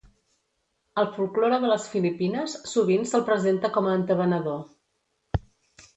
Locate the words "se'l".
3.13-3.27